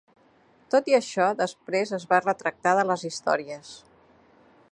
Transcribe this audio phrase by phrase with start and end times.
[0.75, 3.73] Tot i això, després es va retractar de les històries.